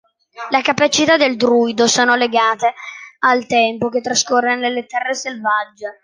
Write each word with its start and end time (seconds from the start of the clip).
Le 0.49 0.63
capacità 0.63 1.15
del 1.15 1.37
druido 1.37 1.85
sono 1.87 2.15
legate 2.15 2.73
al 3.19 3.45
tempo 3.45 3.89
che 3.89 4.01
trascorre 4.01 4.55
nelle 4.55 4.87
terre 4.87 5.13
selvagge. 5.13 5.99